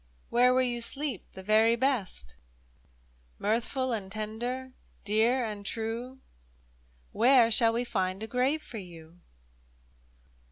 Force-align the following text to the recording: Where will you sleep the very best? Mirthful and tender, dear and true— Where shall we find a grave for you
Where 0.31 0.51
will 0.51 0.63
you 0.63 0.81
sleep 0.81 1.27
the 1.33 1.43
very 1.43 1.75
best? 1.75 2.35
Mirthful 3.37 3.93
and 3.93 4.11
tender, 4.11 4.71
dear 5.05 5.43
and 5.45 5.63
true— 5.63 6.17
Where 7.21 7.51
shall 7.51 7.73
we 7.73 7.83
find 7.83 8.23
a 8.23 8.25
grave 8.27 8.63
for 8.63 8.79
you 8.79 9.19